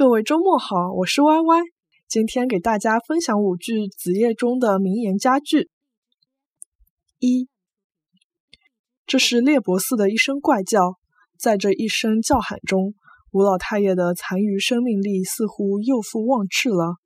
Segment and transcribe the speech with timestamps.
[0.00, 1.60] 各位周末好，我是歪歪
[2.08, 5.68] 今天给大家分享五句子夜中的名言佳句。
[7.18, 7.50] 一，
[9.04, 10.94] 这是猎伯寺的一声怪叫，
[11.38, 12.94] 在这一声叫喊中，
[13.30, 16.96] 吴老太爷的残余生命力似乎又复旺炽了，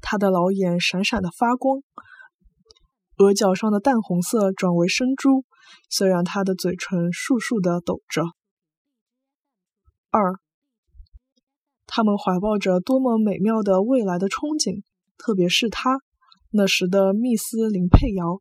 [0.00, 1.82] 他的老眼闪闪的发光，
[3.18, 5.44] 额角上的淡红色转为深珠，
[5.90, 8.22] 虽然他的嘴唇簌簌的抖着。
[10.08, 10.40] 二。
[11.92, 14.84] 他们怀抱着多么美妙的未来的憧憬，
[15.18, 15.98] 特别是他
[16.52, 18.38] 那时的密斯林佩瑶，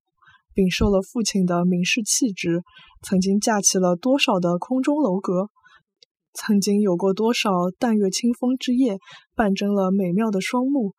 [0.53, 2.61] 秉受了父亲的名士气质，
[3.01, 5.49] 曾经架起了多少的空中楼阁，
[6.31, 8.99] 曾经有过多少淡月清风之夜，
[9.33, 10.93] 伴睁了美妙的双目，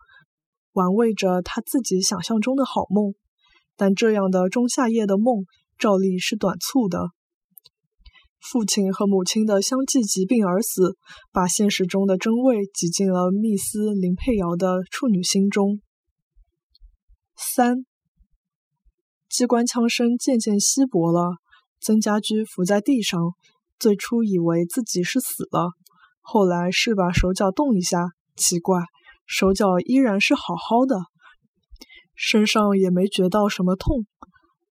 [0.72, 3.14] 玩味着他自己想象中的好梦。
[3.76, 5.44] 但这样的仲夏夜的梦，
[5.78, 7.10] 照例是短促的。
[8.40, 10.96] 父亲和母亲的相继疾病而死，
[11.30, 15.80] 把现实中的真味挤进了密斯林佩瑶的处女心中。
[17.36, 17.84] 三，
[19.28, 21.36] 机关枪声渐渐稀薄了，
[21.80, 23.20] 曾家驹伏在地上，
[23.78, 25.72] 最初以为自己是死了，
[26.20, 28.80] 后来是把手脚动一下，奇怪，
[29.26, 30.96] 手脚依然是好好的，
[32.14, 34.06] 身上也没觉到什么痛。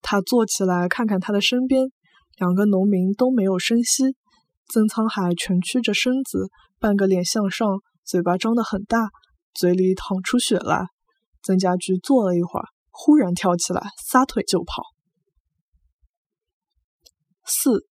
[0.02, 1.92] 他坐起来，看看他的身边。
[2.40, 4.16] 两个农民都没有声息，
[4.70, 7.68] 曾沧海蜷曲着身子，半个脸向上，
[8.06, 9.10] 嘴巴张得很大，
[9.54, 10.88] 嘴里淌出血来。
[11.44, 14.84] 曾家驹坐了一会儿，忽然跳起来，撒腿就跑。
[17.46, 17.88] 四，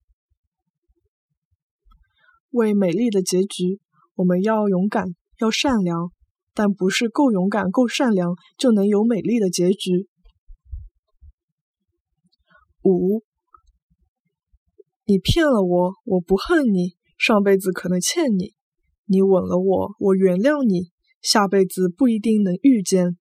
[2.49, 3.81] 为美丽的结局，
[4.15, 6.11] 我们要勇敢，要善良，
[6.55, 10.09] 但不是够勇敢、够善良就能有美丽的结局。
[12.83, 13.28] 五。
[15.09, 16.93] 你骗了我，我不恨你。
[17.17, 18.53] 上辈子可能欠你，
[19.07, 20.91] 你吻了我，我原谅你。
[21.23, 23.17] 下辈子不一定能遇见。